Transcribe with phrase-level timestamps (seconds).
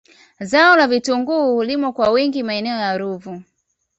[0.39, 3.41] Zao la vitungui hulimwa wa wingi maeneo ya Ruvu